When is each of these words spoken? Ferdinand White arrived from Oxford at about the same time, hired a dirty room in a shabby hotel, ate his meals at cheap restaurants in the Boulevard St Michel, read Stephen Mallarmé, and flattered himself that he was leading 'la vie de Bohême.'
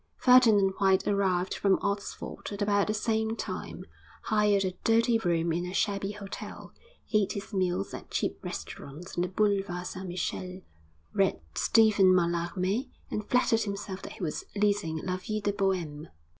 Ferdinand 0.17 0.73
White 0.79 1.07
arrived 1.07 1.53
from 1.53 1.77
Oxford 1.83 2.51
at 2.51 2.59
about 2.63 2.87
the 2.87 2.93
same 2.95 3.35
time, 3.35 3.83
hired 4.23 4.65
a 4.65 4.71
dirty 4.83 5.19
room 5.19 5.53
in 5.53 5.63
a 5.67 5.75
shabby 5.75 6.13
hotel, 6.13 6.73
ate 7.13 7.33
his 7.33 7.53
meals 7.53 7.93
at 7.93 8.09
cheap 8.09 8.43
restaurants 8.43 9.15
in 9.15 9.21
the 9.21 9.27
Boulevard 9.29 9.85
St 9.85 10.07
Michel, 10.07 10.61
read 11.13 11.39
Stephen 11.53 12.11
Mallarmé, 12.15 12.89
and 13.11 13.29
flattered 13.29 13.61
himself 13.61 14.01
that 14.01 14.13
he 14.13 14.23
was 14.23 14.43
leading 14.55 14.97
'la 15.03 15.17
vie 15.17 15.39
de 15.39 15.53
Bohême.' 15.53 16.07